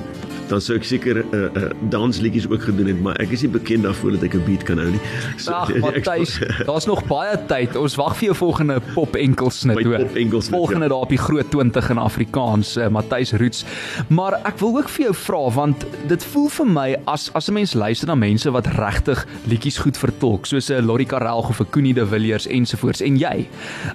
[0.48, 3.86] dan sou ek seker uh, uh, dansliedjies ook gedoen het, maar ek is nie bekend
[3.86, 5.00] daarvoor dat ek 'n beat kan hou nie.
[5.38, 7.76] So, Ag, Matthys, daar's nog baie tyd.
[7.76, 10.04] Ons wag vir jou volgende pop enkelsnit hoor.
[10.04, 10.88] pop enkelsnit, Volgende ja.
[10.88, 13.64] daar op die groot 20 in Afrikaans, uh, Matthys Roots.
[14.08, 17.54] Maar ek wil ook vir jou vra want dit voel vir my as as 'n
[17.54, 21.70] mens luister na mense wat regtig liedjies goed vertolk, soos 'n Lori Karel of 'n
[21.70, 23.48] Koenie de Villiers ensovoorts en jy.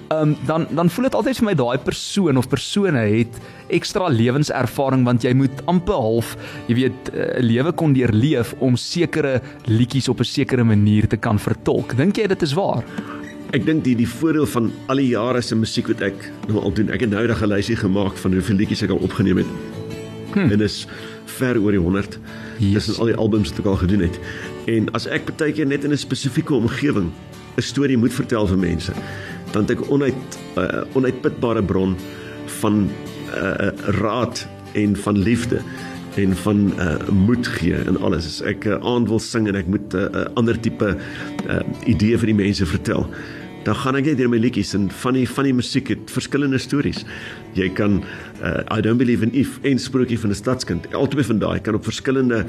[0.08, 3.34] Ehm um, dan dan voel dit altyd vir my daai persoon of persone het
[3.68, 6.36] ekstra lewenservaring want jy moet amper half,
[6.68, 11.38] jy weet, 'n lewe kon deurleef om sekere liedjies op 'n sekere manier te kan
[11.38, 11.96] vertolk.
[11.96, 12.84] Dink jy dit is waar?
[13.52, 16.72] Ek dink die die voordeel van al die jare se musiek wat ek nou al
[16.72, 16.90] doen.
[16.90, 19.46] Ek het nou 'n lysie gemaak van hoeveel liedjies ek al opgeneem het.
[20.34, 20.50] Hmm.
[20.50, 20.86] En dis
[21.24, 22.18] ver oor die 100.
[22.58, 22.86] Yes.
[22.86, 24.18] Dis al die albums wat ek al gedoen het.
[24.66, 27.12] En as ek baie keer net in 'n spesifieke omgewing
[27.56, 28.92] 'n storie moet vertel vir mense,
[29.52, 31.96] dan het ek onuit uh, onuitputbare bron
[32.60, 32.90] van
[33.36, 33.70] uh,
[34.00, 35.60] raad en van liefde
[36.14, 38.26] en van uh, moed gee en alles.
[38.26, 40.96] As ek 'n uh, aand wil sing en ek moet 'n uh, uh, ander tipe
[41.48, 43.06] uh, idee vir die mense vertel,
[43.64, 46.58] dan gaan ek net deur my liedjies en van die van die musiek het verskillende
[46.58, 47.04] stories.
[47.56, 48.02] Jy kan
[48.42, 50.86] uh, I don't believe in if en sprokie van 'n stadskind.
[50.94, 52.44] Albei van daai kan op verskillende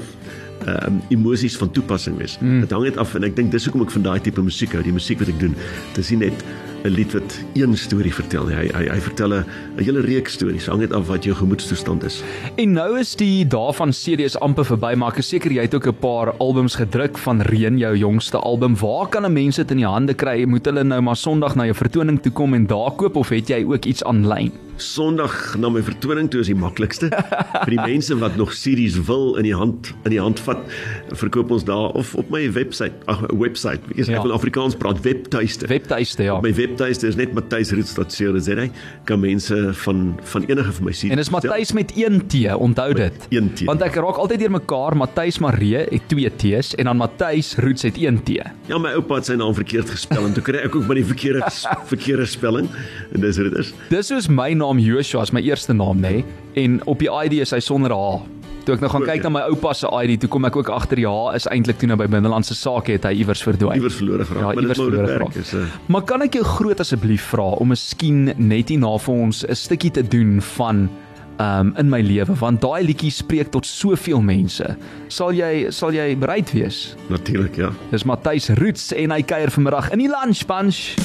[0.66, 2.38] um, emosies van toepassing wees.
[2.38, 2.60] Mm.
[2.60, 4.82] Dit hang net af en ek dink dis hoekom ek van daai tipe musiek hou,
[4.82, 5.54] die musiek wat ek doen.
[5.94, 6.44] Dit is nie net
[6.86, 8.46] 'n lied wat een storie vertel.
[8.48, 9.44] Hy hy hy vertel 'n
[9.82, 10.66] hele reeks stories.
[10.66, 12.22] Hang net af wat jou gemoedstoestand is.
[12.56, 15.74] En nou is die dae van CD's amper verby, maar ek is seker jy het
[15.74, 18.76] ook 'n paar albums gedruk van Reën jou jongste album.
[18.76, 20.44] Waar kan 'n mens dit in die hande kry?
[20.44, 23.48] Moet hulle nou maar Sondag na jou vertoning toe kom en daar koop of het
[23.48, 24.65] jy ook iets aanlyn?
[24.76, 27.08] Sondag na my vertoning toe is die maklikste.
[27.10, 30.60] vir die mense wat nog CD's wil in die hand in die hand vat,
[31.16, 34.18] verkoop ons daar of op my webwerf, ag webwerf, ek is ja.
[34.18, 35.68] ek wil Afrikaans praat, webtuiste.
[35.70, 36.36] Webtuiste ja.
[36.36, 38.66] Op my webtuiste is net matthysroots.co.za.
[39.08, 41.14] Kan mense van van enige van my sien.
[41.14, 43.26] En dis Matthys met 1 T, onthou dit.
[43.30, 43.66] 1 T.
[43.70, 47.86] Want ek raak altyd deur mekaar, Matthys Maree het 2 T's en dan Matthys Roots
[47.88, 48.38] het 1 T.
[48.68, 51.06] Ja, my oupa het sy naam verkeerd gespel en toe kry ek ook by die
[51.06, 51.44] verkeerde
[51.92, 52.68] verkeerde spelling
[53.14, 53.72] en dis dit is.
[53.92, 56.24] Dis soos my naam Joshua is my eerste naam nê nee?
[56.54, 58.24] en op die ID is hy sonder H.
[58.66, 60.98] Toe ek nou gaan kyk na my oupa se ID, toe kom ek ook agter
[61.04, 63.78] H is eintlik toe nou by binnelandse sake het hy iewers verdwyn.
[63.78, 64.42] Iewers verlore geraak.
[64.42, 65.36] Ja, iewers verlore geraak.
[65.38, 65.66] Is, uh...
[65.92, 69.54] Maar kan ek jou groot asseblief vra om miskien net hier na vir ons 'n
[69.54, 70.88] stukkie te doen van
[71.38, 74.66] um in my lewe want daai liedjie spreek tot soveel mense.
[75.08, 76.96] Sal jy sal jy bereid wees?
[77.12, 77.70] Natuurlik, ja.
[77.92, 80.96] Dis Matthys Roots en hy kuier vanmiddag in die lunch bunch.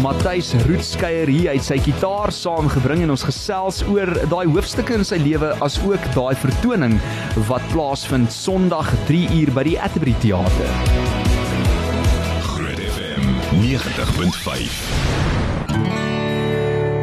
[0.00, 5.18] Matthys Roetskeier hier uit sy gitaar saamgebring en ons gesels oor daai hoofstukke in sy
[5.20, 6.96] lewe as ook daai vertoning
[7.50, 10.72] wat plaasvind Sondag 3 uur by die Atterbury Theater.
[12.48, 13.28] Groot FM
[13.60, 16.11] 90.5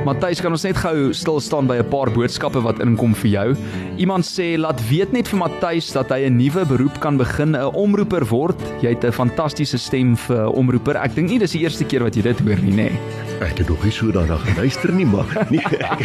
[0.09, 3.49] Matthys, kan ons net gou stil staan by 'n paar boodskappe wat inkom vir jou.
[3.97, 7.75] Iemand sê laat weet net vir Matthys dat hy 'n nuwe beroep kan begin, 'n
[7.75, 8.57] omroeper word.
[8.81, 10.97] Jy het 'n fantastiese stem vir omroeper.
[10.97, 12.89] Ek dink nie dis die eerste keer wat jy dit hoor nie, nê?
[12.89, 13.28] Nee.
[13.39, 15.63] Ek het nog nie so daarna geluister nie, maar nee.
[15.79, 16.01] Ek,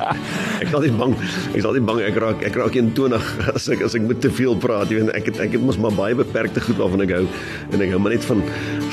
[0.62, 1.14] ek sal nie bang.
[1.50, 3.24] Ek sal nie bang ek raak ek raak 21
[3.56, 4.92] as ek as ek moet te veel praat.
[4.92, 7.24] Jy weet ek het ek het mos maar baie beperkte goed waarvan ek hou
[7.74, 8.44] en ek hou maar net van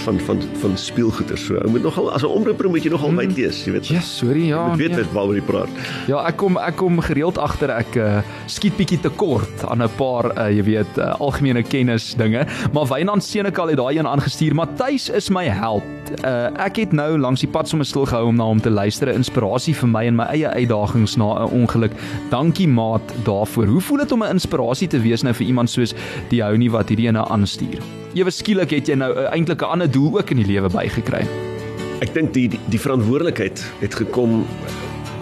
[0.05, 1.59] van van van speelgoeder so.
[1.61, 3.21] Ek moet nogal as 'n omroeper moet jy nogal hmm.
[3.21, 3.91] wyd lees, jy weet.
[3.93, 4.65] Ja, yes, sorry ja.
[4.71, 5.69] Ek weet net waaroor jy praat.
[6.09, 9.91] Ja, ek kom ek kom gereeld agter ek uh, skiet bietjie te kort aan 'n
[9.99, 14.57] paar uh, jy weet uh, algemene kennis dinge, maar Wynand Senekal het daai een aangestuur.
[14.57, 15.85] Matthys is my held.
[16.21, 19.09] Uh, ek het nou langs die pad sommer stil gehou om na hom te luister,
[19.11, 21.91] inspirasie vir my en my eie uitdagings na 'n ongeluk.
[22.31, 23.67] Dankie maat daarvoor.
[23.67, 25.93] Hoe voel dit om 'n inspirasie te wees nou vir iemand soos
[26.29, 27.79] die hou nie wat hierdie ene aanstuur?
[28.13, 31.27] Ewe skielik het jy nou uh, eintlik 'n ander doel ook in die lewe bygekry.
[31.99, 34.45] Ek dink die, die die verantwoordelikheid het gekom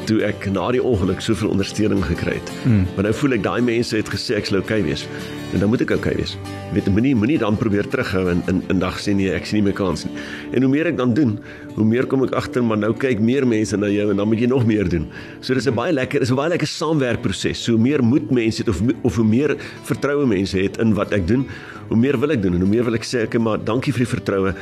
[0.07, 2.51] toe ek na die ongeluk soveel ondersteuning gekry het.
[2.65, 2.85] Mm.
[2.95, 5.07] Maar nou voel ek daai mense het gesê ek oukei okay wees.
[5.53, 6.35] En dan moet ek okay wees.
[6.69, 9.61] Jy weet, moenie moenie dan probeer terughou en in in dag sê nee, ek sien
[9.61, 10.13] nie meer kans nie.
[10.53, 11.35] En hoe meer ek dan doen,
[11.75, 14.41] hoe meer kom ek agter maar nou kyk meer mense na jou en dan moet
[14.41, 15.07] jy nog meer doen.
[15.41, 17.57] So dis 'n baie lekker, is 'n baie lekker saamwerkproses.
[17.57, 21.13] So hoe meer moed mense het of of hoe meer vertroue mense het in wat
[21.13, 21.45] ek doen,
[21.89, 24.05] hoe meer wil ek doen en hoe meer wil ek sê ek maar dankie vir
[24.05, 24.53] die vertroue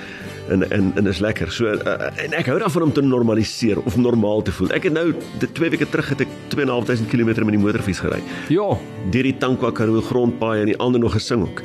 [0.51, 1.51] en en en is lekker.
[1.53, 4.73] So uh, en ek hou daarvan om te normaliseer of normaal te voel.
[4.75, 8.21] Ek het nou 2 weke terug het ek 2.500 km met die motorfiets gery.
[8.53, 8.67] Ja,
[9.13, 11.63] deur die Tankwa Karoo grondpaaie en die ander nog gesing ook.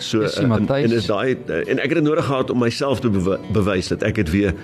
[0.00, 3.10] So en, en is daai en ek het dit nodig gehad om myself te
[3.52, 4.54] bewys dat ek dit weer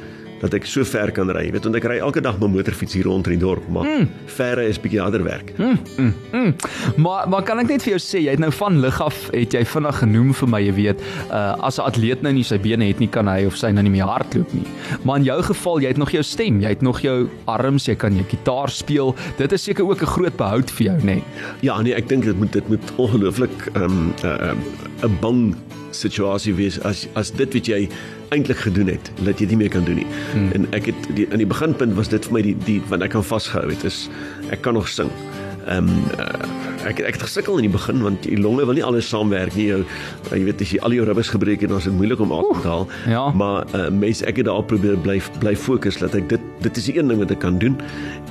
[0.40, 1.46] dat ek so ver kan ry.
[1.46, 3.88] Jy weet, want ek ry elke dag my motorfiets hier rond in die dorp, maar
[3.88, 4.08] mm.
[4.36, 5.52] verre is bietjie harder werk.
[5.56, 6.54] Mm, mm, mm.
[7.02, 9.56] Maar maar kan ek net vir jou sê, jy het nou van lig af het
[9.56, 12.88] jy vinnig genoem vir my, jy weet, uh as 'n atleet nou nie sy bene
[12.90, 14.66] het nie, kan hy of sy nou nie meer hardloop nie.
[15.04, 17.96] Maar in jou geval, jy het nog jou stem, jy het nog jou arms, jy
[17.96, 19.14] kan jou gitaar speel.
[19.38, 21.04] Dit is seker ook 'n groot behoud vir jou, nê?
[21.04, 21.22] Nee?
[21.60, 24.54] Ja, nee, ek dink dit moet dit moet ongelooflik ehm um, 'n uh,
[25.04, 25.56] 'n bang
[25.96, 27.88] situasie wees as as dit wat jy
[28.34, 30.06] eintlik gedoen het, dat jy dit nie meer kan doen nie.
[30.32, 30.50] Hmm.
[30.52, 33.14] En ek het die, in die beginpunt was dit vir my die die wat ek
[33.16, 34.06] kan vasgehou het is
[34.54, 35.12] ek kan nog sing.
[35.66, 38.84] Ehm um, uh, ek ek het gesukkel in die begin want die longe wil nie
[38.84, 39.68] alles saamwerk nie.
[39.72, 39.82] Jou
[40.32, 42.62] jy weet as jy al jou ribbes gebreek het, dan is dit moeilik om asem
[42.62, 42.88] te haal.
[43.10, 43.24] Ja.
[43.34, 46.88] Maar uh, mense ek het daar probeer bly bly fokus dat ek dit dit is
[46.88, 47.76] die een ding wat ek kan doen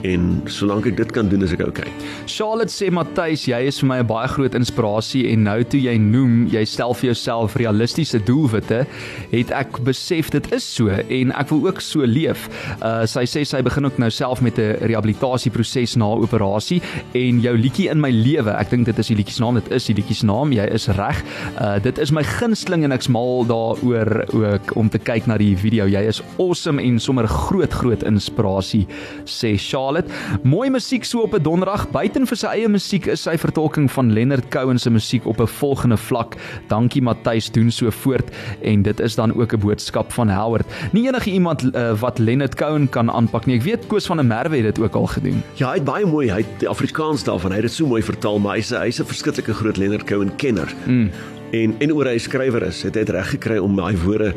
[0.05, 1.89] en solank ek dit kan doen is ek okay.
[2.29, 5.95] Charlotte sê Matthys, jy is vir my 'n baie groot inspirasie en nou toe jy
[5.97, 8.85] noem jy stel vir jouself realistiese doelwitte,
[9.31, 12.49] het ek besef dit is so en ek wil ook so leef.
[12.81, 16.81] Uh sy sê sy begin ook nou self met 'n rehabilitasieproses na operasie
[17.13, 19.71] en jou liedjie in my lewe, ek dink dit is die liedjie se naam, dit
[19.71, 21.23] is die liedjie se naam, jy is reg.
[21.61, 25.55] Uh dit is my gunsteling en ek's mal daaroor ook om te kyk na die
[25.57, 25.85] video.
[25.87, 28.85] Jy is awesome en sommer groot groot inspirasie
[29.25, 30.11] sê Charlotte.
[30.43, 31.89] Mooi musiek so op 'n donderdag.
[31.91, 35.47] Buiten vir sy eie musiek is sy vertolking van Leonard Cohen se musiek op 'n
[35.47, 36.35] volgende vlak.
[36.67, 38.29] Dankie Matthys doen so voort
[38.61, 40.65] en dit is dan ook 'n boodskap van Howard.
[40.91, 43.55] Nie enige iemand uh, wat Leonard Cohen kan aanpak nie.
[43.55, 45.43] Ek weet Koos van der Merwe het dit ook al gedoen.
[45.53, 47.51] Ja, hy het baie mooi, hy het Afrikaans daarvan.
[47.51, 50.73] Hy het dit so mooi vertaal, maar hy's hy's 'n verskriklike groot Leonard Cohen kenner.
[50.85, 51.09] Mm.
[51.51, 54.33] En en oor hy skrywer is, het hy dit reg gekry om daai woorde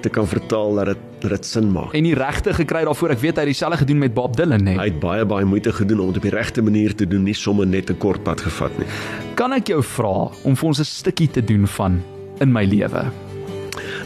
[0.00, 1.92] te kan vertaal dat dit dat dit sin maak.
[1.92, 3.10] En die regte gekry daarvoor.
[3.10, 4.76] Ek weet hy het dieselfde gedoen met Bob Dylan, hè.
[4.78, 7.36] Hy het baie baie moeite gedoen om dit op die regte manier te doen, nie
[7.36, 8.86] sommer net 'n kort pad gevat nie.
[9.34, 12.02] Kan ek jou vra om vir ons 'n stukkie te doen van
[12.40, 13.12] in my lewe?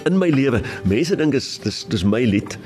[0.05, 2.59] In my lewe, mense dink is dis dis my lied.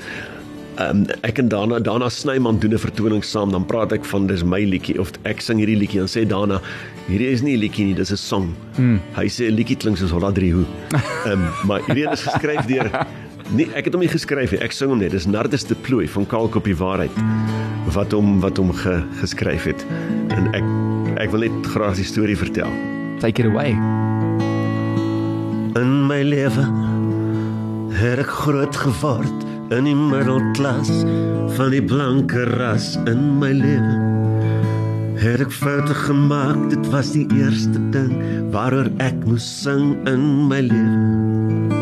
[0.78, 4.44] Um, ek en Dana Dana Snyman doen 'n vertoning saam, dan praat ek van dis
[4.44, 6.60] my liedjie of ek sing hierdie liedjie en sê Dana,
[7.08, 8.54] hierdie is nie 'n liedjie nie, dis 'n song.
[8.76, 9.00] Hmm.
[9.16, 10.66] Hy sê 'n liedjie klink soos Holla 3 hoe.
[11.26, 12.90] Ehm um, maar hierdie is geskryf deur
[13.50, 14.60] Nee, ek het hom nie geskryf nie.
[14.60, 15.14] Ek sing hom net.
[15.16, 17.10] Dis Nardus de Plooi van Kalk op die waarheid
[17.94, 19.84] wat hom wat hom ge, geskryf het.
[20.36, 20.64] En ek
[21.18, 22.70] ek wil net graag die storie vertel.
[23.18, 23.72] Take it away.
[25.80, 26.68] In my lewe
[27.98, 30.90] het ek groot geword in die middelklas
[31.57, 33.96] van die blanke ras in my lewe.
[35.18, 38.12] Het ek foute gemaak, dit was die eerste ding
[38.54, 41.76] waaroor ek moes sing in my lewe.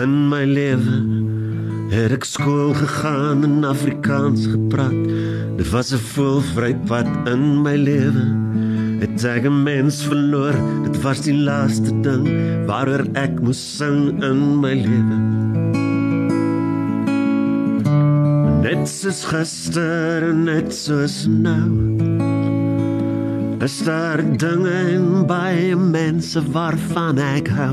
[0.00, 0.96] In my lewe
[1.90, 4.96] het ek skool gegaan en Afrikaans gepraat.
[5.58, 8.26] Dit was 'n volvry pad in my lewe.
[9.00, 12.26] Het ek 'n mens verloor, dit was die laaste ding
[12.66, 15.49] waaroor ek moes sing in my lewe.
[18.60, 21.96] Net soos gister en net soos nou.
[23.64, 27.72] Is daar dinge en baie mense waarvan ek hou?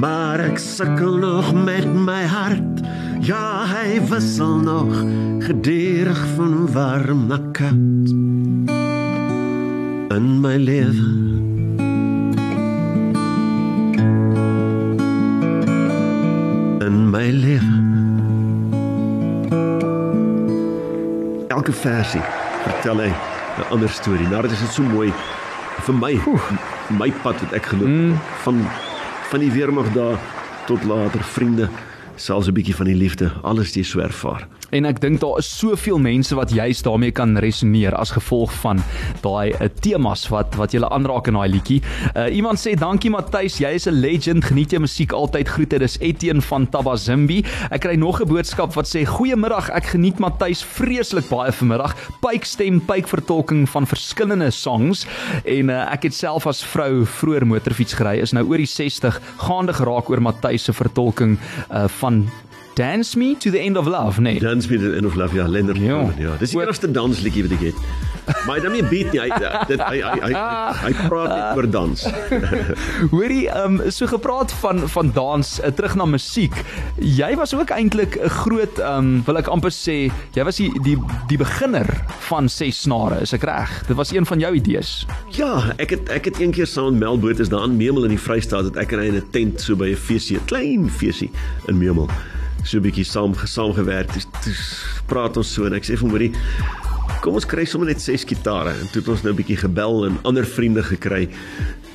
[0.00, 2.80] Maar ek sukkel nog met my hart.
[3.28, 5.04] Ja, hy wissel nog
[5.44, 8.08] gedurig van warm na koud.
[10.16, 11.12] In my lewe.
[16.88, 18.05] In my lewe.
[21.56, 22.20] Elke versie
[22.66, 24.28] vertel hy 'n ander storie.
[24.28, 25.12] Nou dit is dit so mooi
[25.86, 26.50] vir my Oef.
[26.90, 28.18] my pad wat ek geloop mm.
[28.44, 28.60] van
[29.30, 30.18] van die weermag daar
[30.66, 31.68] tot later vriende
[32.16, 35.48] selfs 'n bietjie van die liefde alles jy so ervaar En ek dink daar is
[35.48, 38.82] soveel mense wat juist daarmee kan resoneer as gevolg van
[39.24, 41.78] daai uh, temas wat wat jy aanraak in daai liedjie.
[42.12, 44.44] Uh, iemand sê dankie Matthys, jy is 'n legend.
[44.44, 45.48] Geniet jou musiek altyd.
[45.48, 45.78] Groete.
[45.78, 47.44] Dis Etienne van Tabazimbi.
[47.70, 49.70] Ek kry nog 'n boodskap wat sê goeiemiddag.
[49.70, 51.96] Ek geniet Matthys vreeslik baie vanmiddag.
[52.20, 55.06] Pyk stem, pyk vertolking van verskillende songs
[55.44, 58.20] en uh, ek het self as vrou vroeër motorfiets gery.
[58.20, 61.38] Is nou oor die 60 gaande geraak oor Matthys se vertolking
[61.70, 62.26] uh, van
[62.76, 64.38] Dance Me to the End of Love, nee.
[64.38, 65.96] Dance Me to the End of Love, ja, Leonard ja.
[65.96, 66.34] Cohen, ja.
[66.36, 67.78] Dis die enigste dansliedjie wat ek het.
[68.44, 69.20] Maar dan nie beat nie.
[69.22, 69.38] Hy
[69.70, 70.42] dit hy hy hy,
[70.82, 72.04] hy, praat net oor dans.
[73.14, 76.52] Hoorie, ehm um, so gepraat van van dans, uh, terug na musiek.
[77.00, 80.68] Jy was ook eintlik 'n groot ehm um, wil ek amper sê, jy was die
[80.84, 81.00] die
[81.32, 81.88] die beginner
[82.28, 83.72] van ses snare, is ek reg?
[83.88, 85.06] Dit was een van jou idees.
[85.32, 88.18] Ja, ek het ek het een keer saam met Melboot is daar in Memel in
[88.18, 91.32] die Vrystaat dat ek en hy in 'n tent so by 'n feesie, klein feesie
[91.72, 92.12] in Memel
[92.66, 94.12] so 'n bietjie saam gesaamgewerk.
[94.12, 94.62] Dis dis
[95.06, 96.32] praat ons so en ek sê vir hom,
[97.22, 100.06] kom ons kry sommer net ses gitare en toe het ons nou 'n bietjie gebel
[100.06, 101.28] en ander vriende gekry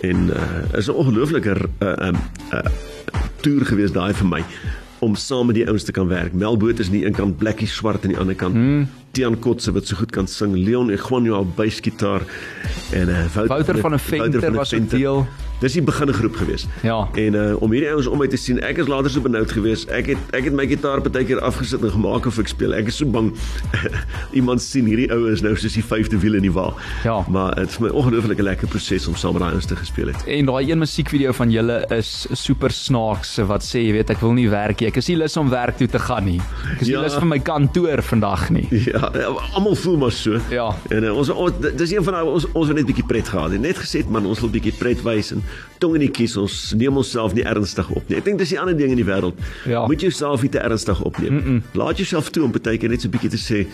[0.02, 2.16] en uh is 'n ongelooflike uh, 'n
[2.54, 2.72] uh, uh,
[3.42, 4.44] toer gewees daai vir my
[5.00, 6.34] om saam met die ouens te kan werk.
[6.34, 8.54] Melboot is nie een kant Blackie swart aan die ander kant.
[8.54, 8.88] Hmm.
[9.12, 10.56] Tian Kotse wat so goed kan sing.
[10.56, 12.24] Leon Egwanyo op basgitaar
[12.92, 15.28] en uh, Wouter, Wouter van 'n Venter was 'n deel.
[15.62, 16.66] Dis die beginne groep gewees.
[16.82, 17.08] Ja.
[17.14, 19.84] En uh om hierdie ouens om my te sien, ek is later so benoud gewees.
[19.94, 22.74] Ek het ek het my gitaar baie keer afgesit en gemaak of ek speel.
[22.74, 23.30] Ek is so bang
[24.40, 26.72] iemand sien hierdie ouens is nou soos die vyfde wiel in die wa.
[27.06, 27.20] Ja.
[27.30, 30.26] Maar dit is my ongelooflike lekker proses om saam met daai ouens te gespeel het.
[30.26, 34.34] En daai een musiekvideo van julle is super snaaks wat sê jy weet ek wil
[34.34, 34.90] nie werk nie.
[34.90, 36.40] Ek is nie lus om werk toe te gaan nie.
[36.74, 36.98] Ek is ja.
[36.98, 38.66] nie lus vir my kantoor vandag nie.
[38.90, 39.01] Ja.
[39.02, 40.38] Ja, almal voel maar so.
[40.50, 40.76] Ja.
[40.90, 43.56] En uh, ons, ons dis een van daai ons ons wil net bietjie pret gehad.
[43.62, 45.44] Net gesê man, ons wil bietjie pret wys en
[45.82, 46.38] tong in die kies.
[46.40, 48.20] Ons neem onsself nie ernstig op nie.
[48.20, 49.40] Ek dink dis die ander ding in die wêreld.
[49.70, 49.86] Ja.
[49.90, 51.34] Moet jouself nie te ernstig opneem.
[51.34, 51.78] Mm -mm.
[51.82, 53.68] Laat jouself toe om baie keer net so bietjie te sê,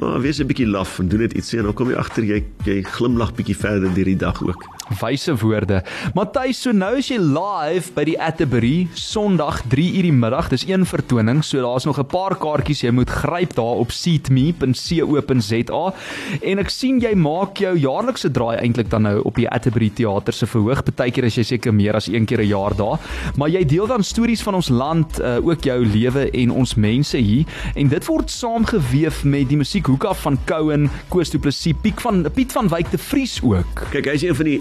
[0.00, 2.24] "Maar oh, wees 'n bietjie laf en doen net iets en dan kom jy agter
[2.24, 4.64] jy jy glimlag bietjie verder deur die dag ook."
[5.00, 5.82] Wyse woorde.
[6.14, 10.48] Matthys, so nou is jy live by die Atterbury Sondag 3:00 die middag.
[10.52, 15.94] Dis een vertoning, so daar's nog 'n paar kaartjies jy moet gryp daar op seatme.co.za.
[16.42, 20.32] En ek sien jy maak jou jaarlikse draai eintlik dan nou op die Atterbury Theater
[20.32, 20.82] se verhoog.
[20.82, 22.98] Partykeer is jy seker meer as een keer 'n jaar daar,
[23.36, 27.16] maar jy deel dan stories van ons land, uh, ook jou lewe en ons mense
[27.16, 32.26] hier en dit word saamgeweef met die musiekhoeka van Couen, Koos Du Plessis, Piet van
[32.34, 33.86] Piet van Wyk te Vries ook.
[33.90, 34.60] Kyk, hy's een van die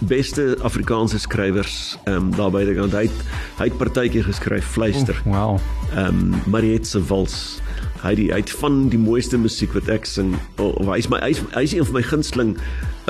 [0.00, 3.24] beste Afrikaanse skrywers ehm um, daarby die kant hy het,
[3.58, 5.16] hy het partytjie geskryf fluister.
[5.26, 5.58] Oh, wow.
[5.94, 7.60] Ehm um, Mariette se wals.
[8.00, 10.32] Hy die, hy het van die mooiste musiek wat ek sing.
[10.56, 12.56] Oh, hy's my hy's hy's een van my gunsteling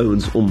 [0.02, 0.50] ouens om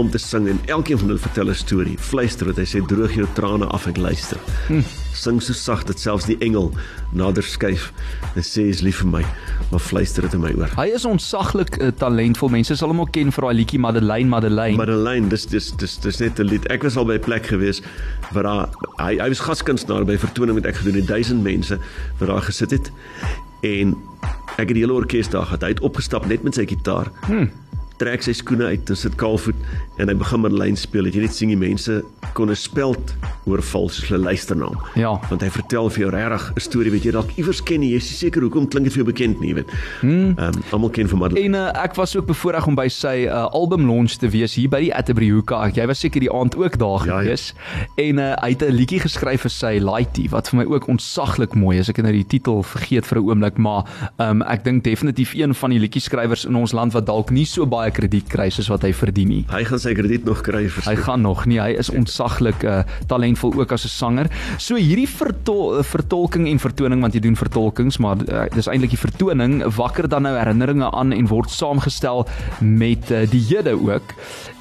[0.00, 1.98] om te sing en elkeen van hulle vertel 'n storie.
[1.98, 4.38] Fluister wat hy sê droog jou trane af en luister.
[4.68, 4.80] Hm.
[5.12, 6.72] Sing so sag dat selfs die engel
[7.12, 7.92] nader skuif
[8.34, 9.24] en sê is lief vir my,
[9.70, 10.70] maar fluister dit in my oor.
[10.76, 12.48] Hy is onsaglik uh, talentvol.
[12.48, 14.76] Mense sal hom ook ken vir daai liedjie Madeleine Madeleine.
[14.76, 16.66] Madeleine, dis dis dis dis net 'n lied.
[16.70, 17.82] Ek was al by 'n plek gewees
[18.32, 21.78] waar daar hy hy was gaskunstenaar by vertoning met ek gedoen het duisend mense
[22.18, 22.92] wat daar gesit het
[23.62, 23.96] en
[24.56, 25.62] ek het die hele orkes daar gehad.
[25.62, 27.12] Hy het opgestap net met sy gitaar.
[27.26, 27.50] Hmm
[28.00, 29.56] trek sy skoene uit, dis dit kaalvoet
[30.00, 31.08] en hy begin met lyn speel.
[31.08, 32.00] Het jy net sien die mense
[32.36, 33.14] kon 'n speld
[33.46, 34.78] oorval soos hulle luister na hom.
[34.94, 35.12] Ja.
[35.28, 37.90] Want hy vertel vir jou regtig 'n storie wat jy dalk iewers ken nie.
[37.90, 39.70] Jy is seker hoekom klink dit vir jou bekend nie, weet.
[40.00, 40.34] Hmm.
[40.38, 41.56] Ehm um, almal ken van Madeleine.
[41.58, 44.68] En uh, ek was ook bevoorreg om by sy uh, album launch te wees hier
[44.68, 45.70] by die Atterbury Hoeka.
[45.74, 47.54] Jy was seker die aand ook daar ja, gewees.
[47.54, 48.04] Ja.
[48.04, 51.54] En uh, hy het 'n liedjie geskryf vir sy Lighty wat vir my ook ontsaglik
[51.54, 51.88] mooi is.
[51.88, 53.84] Ek het nou die titel vergeet vir 'n oomblik, maar
[54.16, 57.44] ehm um, ek dink definitief een van die liedjieskrywers in ons land wat dalk nie
[57.44, 59.42] so baie krediet kry soos wat hy verdien nie.
[59.50, 60.86] Hy gaan sy krediet nog kry vir.
[60.86, 61.60] Hy gaan nog nie.
[61.60, 64.30] Hy is ontsaglik uh, talentvol ook as 'n sanger.
[64.58, 69.00] So hierdie vertol vertolking en vertoning want jy doen vertolkings, maar uh, dis eintlik die
[69.00, 72.26] vertoning wakker dan nou herinneringe aan en word saamgestel
[72.60, 74.14] met uh, die Jode ook.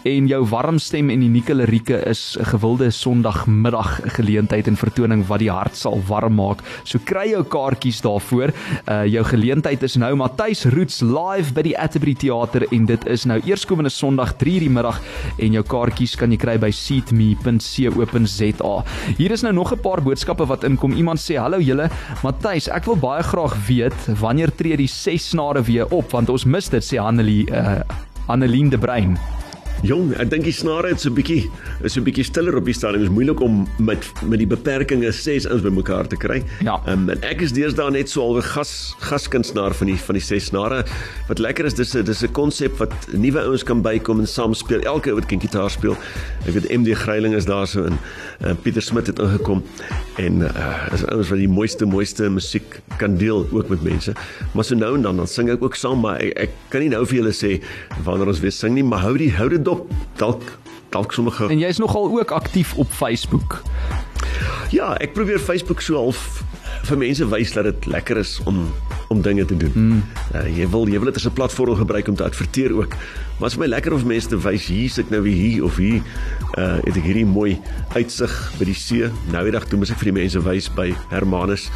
[0.07, 5.39] En jou warm stem en unieke lirieke is 'n gewilde Sondagmiddag geleentheid en vertoning wat
[5.39, 6.63] die hart sal warm maak.
[6.83, 8.53] So kry jou kaartjies daarvoor.
[8.87, 13.18] Uh jou geleentheid is nou Matthys Roots live by die Atterbury Theater en dit is
[13.25, 15.01] nou eerskomende Sondag 3:00 die middag
[15.37, 18.83] en jou kaartjies kan jy kry by seatme.co.za.
[19.17, 20.93] Hier is nou nog 'n paar boodskappe wat inkom.
[20.93, 21.89] Iemand sê: "Hallo julle,
[22.23, 26.45] Matthys, ek wil baie graag weet wanneer tree die ses snare weer op want ons
[26.45, 27.81] mis dit," sê Hanelie uh
[28.27, 29.38] Annelien de Bruin.
[29.79, 31.47] Jong, ek dink die snare het so 'n bietjie
[31.87, 32.99] is so 'n bietjie stiller op die stadium.
[32.99, 36.43] Dit is moeilik om met met die beperkings ses ouens bymekaar te kry.
[36.61, 36.81] Ja.
[36.85, 40.45] Um, en ek is deesdae net so alwe gas gaskunstenaar van die van die ses
[40.51, 40.83] snare.
[41.27, 44.53] Wat lekker is dis 'n dis 'n konsep wat nuwe ouens kan bykom en saam
[44.53, 44.81] speel.
[44.81, 45.95] Elke ou wat kan gitaar speel.
[46.45, 47.97] Ek weet MD Greiling is daar so in.
[48.43, 49.63] Uh, Pieter Smit het ingekom
[50.17, 54.13] en uh, is ouens wat die mooiste mooiste musiek kan deel ook met mense.
[54.53, 56.89] Maar so nou en dan dan sing ek ook saam, maar ek, ek kan nie
[56.89, 57.61] nou vir julle sê
[58.03, 59.85] wanneer ons weer sing nie, maar hou die hou dit dop
[60.17, 60.45] dalk
[60.89, 63.61] dalk sommige En jy's nogal ook aktief op Facebook.
[64.73, 66.41] Ja, ek probeer Facebook so half
[66.89, 68.65] vir mense wys dat dit lekker is om
[69.09, 69.71] om dinge te doen.
[69.73, 70.01] Mm.
[70.37, 72.93] Uh, jy wil jy wil dit as 'n platform gebruik om te adverteer ook.
[73.39, 76.01] Maar dit is my lekker om mense te wys hier sit nou hier of hier
[76.57, 77.61] uh het ek hierdie mooi
[77.93, 79.09] uitsig by die see.
[79.31, 81.69] Nou die dag toe moet ek vir die mense wys by Hermanus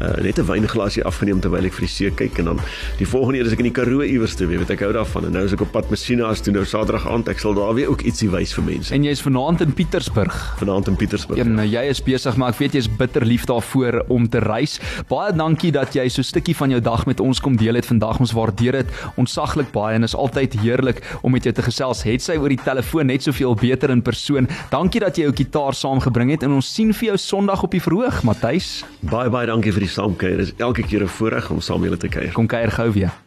[0.00, 2.60] uh, net 'n wynglasie afgeneem terwyl ek vir die see kyk en dan
[2.98, 5.32] die volgende keer as ek in die Karoo iewers te weet, ek hou daarvan en
[5.32, 7.90] nou is ek op pad Messina as toe nou Saterdag aand ek sal daar weer
[7.90, 8.94] ook ietsie wys vir mense.
[8.94, 10.34] En jy's vanaand in Pietersburg.
[10.60, 11.40] Vanaand in Pietersburg.
[11.40, 11.80] En ja.
[11.80, 14.78] jy is besig, maar ek weet jy's bitter lief daarvoor om te reis.
[15.08, 17.86] Baie dankie dat jy so 'n stukkie van jou dag met ons kom deel het
[17.86, 18.20] vandag.
[18.20, 22.02] Ons waardeer dit ontsaglik baie en is altyd heerlik om met jou te gesels.
[22.02, 24.48] Het sy oor die telefoon net soveel beter in persoon.
[24.70, 27.80] Dankie dat jy jou gitaar saamgebring het en ons sien vir jou Sondag op die
[27.80, 28.84] verhoog, Matthys.
[29.00, 30.42] Baie baie dankie vir die saamkuier.
[30.42, 32.32] Dit is elke keer 'n voorreg om saam met julle te kuier.
[32.32, 33.25] Kom kuier gou weer.